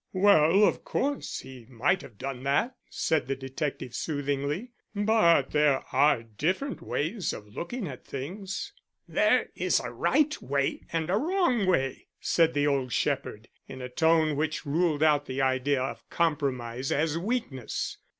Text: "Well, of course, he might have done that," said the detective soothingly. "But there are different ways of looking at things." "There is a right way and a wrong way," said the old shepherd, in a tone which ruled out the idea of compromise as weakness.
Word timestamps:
"Well, 0.13 0.63
of 0.63 0.83
course, 0.83 1.41
he 1.41 1.67
might 1.69 2.01
have 2.01 2.17
done 2.17 2.41
that," 2.41 2.75
said 2.89 3.27
the 3.27 3.35
detective 3.35 3.93
soothingly. 3.93 4.71
"But 4.95 5.51
there 5.51 5.83
are 5.93 6.23
different 6.23 6.81
ways 6.81 7.33
of 7.33 7.55
looking 7.55 7.87
at 7.87 8.03
things." 8.03 8.73
"There 9.07 9.51
is 9.55 9.79
a 9.79 9.91
right 9.91 10.41
way 10.41 10.87
and 10.91 11.11
a 11.11 11.17
wrong 11.17 11.67
way," 11.67 12.07
said 12.19 12.55
the 12.55 12.65
old 12.65 12.91
shepherd, 12.91 13.47
in 13.67 13.79
a 13.79 13.89
tone 13.89 14.35
which 14.35 14.65
ruled 14.65 15.03
out 15.03 15.27
the 15.27 15.39
idea 15.43 15.79
of 15.83 16.09
compromise 16.09 16.91
as 16.91 17.15
weakness. 17.19 17.97